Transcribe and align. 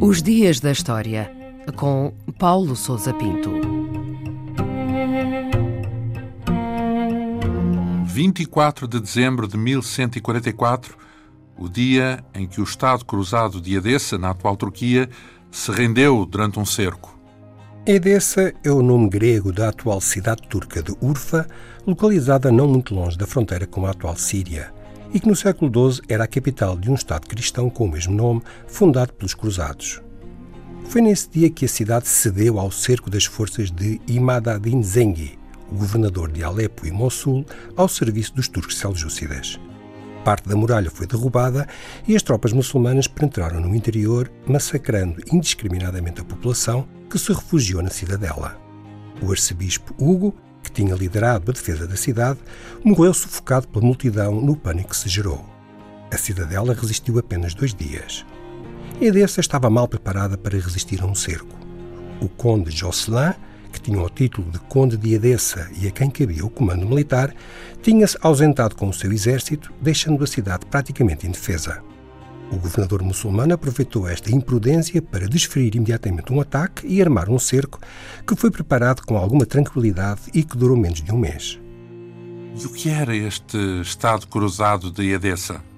Os 0.00 0.22
Dias 0.22 0.60
da 0.60 0.72
História, 0.72 1.32
com 1.76 2.12
Paulo 2.38 2.74
Souza 2.74 3.14
Pinto. 3.14 3.50
24 8.04 8.86
de 8.86 9.00
dezembro 9.00 9.48
de 9.48 9.56
1144, 9.56 10.96
o 11.56 11.68
dia 11.68 12.22
em 12.34 12.46
que 12.46 12.60
o 12.60 12.64
Estado 12.64 13.04
Cruzado 13.04 13.60
de 13.60 13.76
Edessa, 13.76 14.18
na 14.18 14.30
atual 14.30 14.56
Turquia, 14.56 15.08
se 15.50 15.70
rendeu 15.70 16.26
durante 16.26 16.58
um 16.58 16.66
cerco. 16.66 17.21
Edessa 17.84 18.52
é 18.62 18.70
o 18.70 18.80
nome 18.80 19.08
grego 19.08 19.52
da 19.52 19.70
atual 19.70 20.00
cidade 20.00 20.42
turca 20.48 20.80
de 20.80 20.94
Urfa, 21.00 21.48
localizada 21.84 22.52
não 22.52 22.68
muito 22.68 22.94
longe 22.94 23.18
da 23.18 23.26
fronteira 23.26 23.66
com 23.66 23.84
a 23.84 23.90
atual 23.90 24.14
Síria 24.14 24.72
e 25.12 25.18
que 25.18 25.26
no 25.26 25.34
século 25.34 25.90
XII 25.90 26.04
era 26.08 26.22
a 26.22 26.28
capital 26.28 26.76
de 26.76 26.88
um 26.88 26.94
Estado 26.94 27.26
cristão 27.26 27.68
com 27.68 27.86
o 27.86 27.90
mesmo 27.90 28.14
nome, 28.14 28.40
fundado 28.68 29.12
pelos 29.14 29.34
Cruzados. 29.34 30.00
Foi 30.84 31.00
nesse 31.00 31.28
dia 31.28 31.50
que 31.50 31.64
a 31.64 31.68
cidade 31.68 32.06
cedeu 32.06 32.60
ao 32.60 32.70
cerco 32.70 33.10
das 33.10 33.24
forças 33.24 33.68
de 33.68 34.00
Imad 34.06 34.48
ad-Din 34.48 34.80
Zengi, 34.80 35.36
o 35.68 35.74
governador 35.74 36.30
de 36.30 36.44
Alepo 36.44 36.86
e 36.86 36.92
Mossul, 36.92 37.44
ao 37.76 37.88
serviço 37.88 38.32
dos 38.32 38.46
turcos 38.46 38.78
seljúcidas. 38.78 39.58
Parte 40.24 40.48
da 40.48 40.56
muralha 40.56 40.90
foi 40.90 41.06
derrubada 41.06 41.66
e 42.06 42.14
as 42.14 42.22
tropas 42.22 42.52
muçulmanas 42.52 43.08
penetraram 43.08 43.60
no 43.60 43.74
interior, 43.74 44.30
massacrando 44.46 45.20
indiscriminadamente 45.32 46.20
a 46.20 46.24
população 46.24 46.86
que 47.10 47.18
se 47.18 47.32
refugiou 47.32 47.82
na 47.82 47.90
cidadela. 47.90 48.56
O 49.20 49.30
arcebispo 49.30 49.94
Hugo 49.98 50.34
que 50.62 50.70
tinha 50.70 50.94
liderado 50.94 51.50
a 51.50 51.54
defesa 51.54 51.86
da 51.86 51.96
cidade, 51.96 52.38
morreu 52.84 53.12
sufocado 53.12 53.68
pela 53.68 53.84
multidão 53.84 54.40
no 54.40 54.56
pânico 54.56 54.90
que 54.90 54.96
se 54.96 55.08
gerou. 55.08 55.44
A 56.10 56.16
cidadela 56.16 56.74
resistiu 56.74 57.18
apenas 57.18 57.54
dois 57.54 57.74
dias. 57.74 58.24
Edessa 59.00 59.40
estava 59.40 59.68
mal 59.68 59.88
preparada 59.88 60.38
para 60.38 60.58
resistir 60.58 61.02
a 61.02 61.06
um 61.06 61.14
cerco. 61.14 61.58
O 62.20 62.28
conde 62.28 62.70
Jocelyn, 62.70 63.34
que 63.82 63.90
tinha 63.90 64.00
o 64.00 64.08
título 64.08 64.48
de 64.50 64.60
conde 64.60 64.96
de 64.96 65.14
Edessa 65.14 65.68
e 65.80 65.88
a 65.88 65.90
quem 65.90 66.08
cabia 66.08 66.44
o 66.46 66.50
comando 66.50 66.86
militar, 66.86 67.34
tinha-se 67.82 68.16
ausentado 68.22 68.76
com 68.76 68.88
o 68.88 68.92
seu 68.92 69.12
exército, 69.12 69.72
deixando 69.80 70.22
a 70.22 70.26
cidade 70.26 70.64
praticamente 70.66 71.26
indefesa. 71.26 71.82
O 72.52 72.56
governador 72.56 73.02
muçulmano 73.02 73.54
aproveitou 73.54 74.06
esta 74.06 74.30
imprudência 74.30 75.02
para 75.02 75.26
desferir 75.26 75.74
imediatamente 75.74 76.32
um 76.32 76.40
ataque 76.40 76.86
e 76.86 77.02
armar 77.02 77.28
um 77.28 77.38
cerco 77.38 77.80
que 78.26 78.36
foi 78.36 78.50
preparado 78.50 79.02
com 79.02 79.16
alguma 79.16 79.46
tranquilidade 79.46 80.20
e 80.32 80.44
que 80.44 80.56
durou 80.56 80.76
menos 80.76 81.02
de 81.02 81.12
um 81.12 81.18
mês. 81.18 81.58
E 82.54 82.66
o 82.66 82.70
que 82.70 82.88
era 82.90 83.16
este 83.16 83.56
Estado 83.80 84.26
Cruzado 84.26 84.90
de 84.90 85.10
Edessa? 85.10 85.71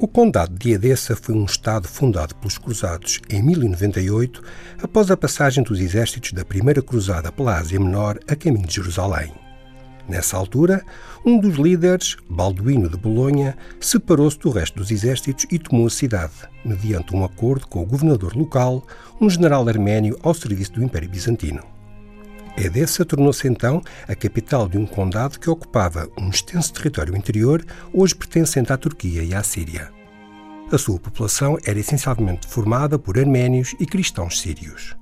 O 0.00 0.06
Condado 0.06 0.56
de 0.56 0.70
Edessa 0.70 1.16
foi 1.16 1.34
um 1.34 1.44
Estado 1.44 1.88
fundado 1.88 2.32
pelos 2.36 2.56
Cruzados 2.56 3.20
em 3.28 3.42
1098, 3.42 4.40
após 4.80 5.10
a 5.10 5.16
passagem 5.16 5.64
dos 5.64 5.80
exércitos 5.80 6.32
da 6.32 6.44
Primeira 6.44 6.80
Cruzada 6.80 7.32
pela 7.32 7.58
Ásia 7.58 7.80
Menor 7.80 8.16
a 8.28 8.36
caminho 8.36 8.64
de 8.64 8.76
Jerusalém. 8.76 9.32
Nessa 10.08 10.36
altura, 10.36 10.84
um 11.26 11.40
dos 11.40 11.56
líderes, 11.56 12.16
Balduíno 12.30 12.88
de 12.88 12.96
Bolonha, 12.96 13.58
separou-se 13.80 14.38
do 14.38 14.50
resto 14.50 14.76
dos 14.76 14.92
exércitos 14.92 15.46
e 15.50 15.58
tomou 15.58 15.88
a 15.88 15.90
cidade, 15.90 16.32
mediante 16.64 17.16
um 17.16 17.24
acordo 17.24 17.66
com 17.66 17.82
o 17.82 17.86
governador 17.86 18.36
local, 18.36 18.86
um 19.20 19.28
general 19.28 19.68
arménio 19.68 20.16
ao 20.22 20.32
serviço 20.32 20.74
do 20.74 20.84
Império 20.84 21.08
Bizantino. 21.08 21.77
Edessa 22.60 23.04
tornou-se 23.04 23.46
então 23.46 23.82
a 24.06 24.14
capital 24.14 24.68
de 24.68 24.76
um 24.76 24.86
condado 24.86 25.38
que 25.38 25.48
ocupava 25.48 26.08
um 26.18 26.28
extenso 26.28 26.72
território 26.72 27.16
interior, 27.16 27.64
hoje 27.92 28.14
pertencente 28.14 28.72
à 28.72 28.76
Turquia 28.76 29.22
e 29.22 29.32
à 29.34 29.42
Síria. 29.42 29.90
A 30.70 30.76
sua 30.76 30.98
população 30.98 31.56
era 31.64 31.78
essencialmente 31.78 32.46
formada 32.46 32.98
por 32.98 33.18
arménios 33.18 33.74
e 33.80 33.86
cristãos 33.86 34.40
sírios. 34.40 34.96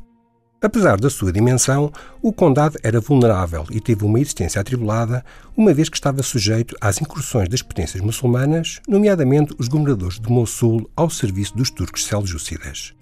Apesar 0.63 0.99
da 0.99 1.11
sua 1.11 1.33
dimensão, 1.33 1.93
o 2.23 2.33
condado 2.33 2.79
era 2.83 3.01
vulnerável 3.01 3.65
e 3.71 3.81
teve 3.81 4.05
uma 4.05 4.19
existência 4.19 4.61
atribulada, 4.61 5.25
uma 5.57 5.73
vez 5.75 5.89
que 5.89 5.97
estava 5.97 6.23
sujeito 6.23 6.77
às 6.81 7.01
incursões 7.01 7.49
das 7.49 7.63
potências 7.63 8.03
muçulmanas, 8.03 8.81
nomeadamente 8.89 9.55
os 9.59 9.69
governadores 9.69 10.19
de 10.19 10.31
Mossul 10.31 10.91
ao 10.97 11.11
serviço 11.11 11.57
dos 11.57 11.71
turcos 11.71 12.05
seljúcidas. 12.05 12.95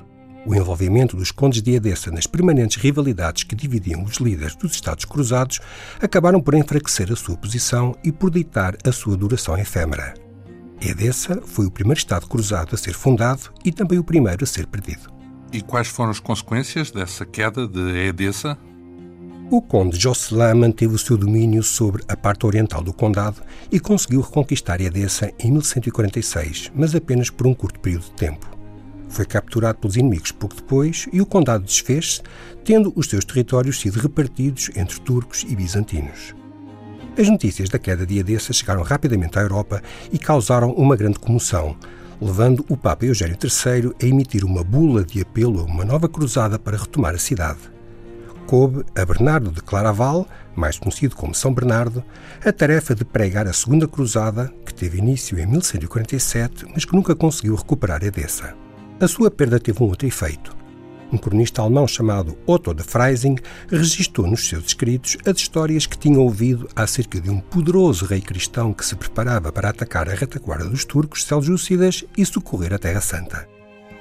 O 0.47 0.55
envolvimento 0.55 1.17
dos 1.17 1.31
condes 1.31 1.63
de 1.63 1.73
Edessa 1.73 2.11
nas 2.11 2.27
permanentes 2.27 2.77
rivalidades 2.77 3.45
que 3.45 3.55
dividiam 3.55 4.05
os 4.05 4.17
líderes 4.17 4.55
dos 4.55 4.73
Estados 4.73 5.07
Cruzados 5.07 5.59
acabaram 6.01 6.41
por 6.41 6.55
enfraquecer 6.55 7.11
a 7.11 7.17
sua 7.17 7.37
posição 7.37 7.97
e 8.05 8.13
por 8.13 8.31
ditar 8.31 8.77
a 8.85 8.93
sua 8.93 9.17
duração 9.17 9.57
efêmera. 9.57 10.13
Edessa 10.83 11.41
foi 11.47 11.65
o 11.65 11.71
primeiro 11.71 11.99
Estado 11.99 12.27
cruzado 12.27 12.75
a 12.75 12.77
ser 12.77 12.93
fundado 12.93 13.51
e 13.65 13.73
também 13.73 13.99
o 13.99 14.05
primeiro 14.05 14.45
a 14.45 14.47
ser 14.47 14.67
perdido. 14.67 15.11
E 15.51 15.63
quais 15.63 15.89
foram 15.89 16.11
as 16.11 16.21
consequências 16.21 16.91
dessa 16.91 17.25
queda 17.25 17.67
de 17.67 18.07
Edessa? 18.07 18.59
O 19.51 19.63
conde 19.63 19.99
Jocelyn 19.99 20.55
manteve 20.55 20.95
o 20.95 20.99
seu 20.99 21.17
domínio 21.17 21.63
sobre 21.63 22.03
a 22.07 22.17
parte 22.17 22.45
oriental 22.45 22.83
do 22.83 22.93
condado 22.93 23.41
e 23.71 23.81
conseguiu 23.81 24.21
reconquistar 24.21 24.81
Edessa 24.81 25.33
em 25.39 25.51
1146, 25.53 26.71
mas 26.75 26.95
apenas 26.95 27.31
por 27.31 27.47
um 27.47 27.55
curto 27.55 27.81
período 27.81 28.05
de 28.05 28.13
tempo. 28.13 28.54
Foi 29.15 29.25
capturado 29.25 29.79
pelos 29.79 29.97
inimigos 29.97 30.33
pouco 30.33 30.57
depois 30.57 31.07
e 31.13 31.21
o 31.21 31.27
condado 31.27 31.65
desfez-se, 31.65 32.21
tendo 32.65 32.93
os 32.97 33.07
seus 33.07 33.25
territórios 33.25 33.79
sido 33.79 34.01
repartidos 34.01 34.73
entre 34.75 34.99
turcos 34.99 35.47
e 35.49 35.55
bizantinos. 35.55 36.35
As 37.17 37.29
notícias 37.29 37.69
da 37.69 37.79
queda 37.79 38.05
de 38.05 38.19
Edessa 38.19 38.53
chegaram 38.53 38.83
rapidamente 38.83 39.39
à 39.39 39.43
Europa 39.43 39.81
e 40.11 40.19
causaram 40.19 40.73
uma 40.73 40.97
grande 40.97 41.21
comoção, 41.21 41.77
levando 42.21 42.67
o 42.69 42.77
Papa 42.77 43.07
Eugênio 43.07 43.39
III 43.41 43.93
a 44.03 44.05
emitir 44.05 44.45
uma 44.45 44.65
bula 44.65 45.05
de 45.05 45.21
apelo 45.21 45.61
a 45.61 45.63
uma 45.63 45.85
nova 45.85 46.09
cruzada 46.09 46.59
para 46.59 46.77
retomar 46.77 47.15
a 47.15 47.19
cidade. 47.19 47.61
Coube 48.49 48.85
a 48.97 49.05
Bernardo 49.05 49.53
de 49.53 49.63
Claraval, 49.63 50.27
mais 50.57 50.77
conhecido 50.77 51.15
como 51.15 51.37
São 51.37 51.55
Bernardo, 51.55 52.03
a 52.45 52.53
tarefa 52.53 52.97
de 52.97 53.05
pregar 53.05 53.47
a 53.47 53.53
Segunda 53.53 53.87
Cruzada, 53.87 54.53
que 54.67 54.75
teve 54.75 54.99
início 54.99 55.39
em 55.39 55.47
1147, 55.47 56.67
mas 56.75 56.85
que 56.85 56.97
nunca 56.97 57.15
conseguiu 57.15 57.55
recuperar 57.55 58.03
Edessa. 58.03 58.64
A 59.01 59.09
sua 59.09 59.29
perda 59.29 59.59
teve 59.59 59.83
um 59.83 59.87
outro 59.87 60.07
efeito. 60.07 60.57
Um 61.13 61.19
cronista 61.19 61.61
alemão 61.61 61.87
chamado 61.87 62.39
Otto 62.47 62.73
de 62.73 62.85
Freising 62.85 63.37
registrou 63.69 64.27
nos 64.27 64.49
seus 64.49 64.67
escritos 64.67 65.17
as 65.27 65.37
histórias 65.37 65.85
que 65.85 65.99
tinha 65.99 66.19
ouvido 66.19 66.69
acerca 66.77 67.21
de 67.21 67.29
um 67.29 67.41
poderoso 67.41 68.07
rei 68.07 68.21
cristão 68.21 68.73
que 68.73 68.87
se 68.87 68.95
preparava 68.95 69.51
para 69.51 69.71
atacar 69.71 70.09
a 70.09 70.15
retaguarda 70.15 70.69
dos 70.69 70.85
turcos 70.85 71.25
seljúcidas 71.25 72.05
e 72.17 72.25
socorrer 72.25 72.73
a 72.73 72.79
Terra 72.79 73.01
Santa. 73.01 73.49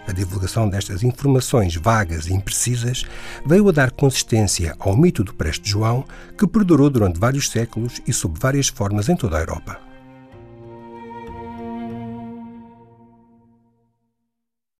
A 0.07 0.11
divulgação 0.11 0.69
destas 0.69 1.01
informações 1.01 1.75
vagas 1.75 2.27
e 2.27 2.33
imprecisas 2.33 3.03
veio 3.45 3.69
a 3.69 3.71
dar 3.71 3.91
consistência 3.91 4.75
ao 4.77 4.95
mito 4.95 5.23
do 5.23 5.33
Preste 5.33 5.69
João, 5.69 6.05
que 6.37 6.45
perdurou 6.45 6.89
durante 6.89 7.19
vários 7.19 7.49
séculos 7.49 7.99
e 8.07 8.13
sob 8.13 8.39
várias 8.39 8.67
formas 8.67 9.09
em 9.09 9.15
toda 9.15 9.37
a 9.37 9.39
Europa. 9.39 9.92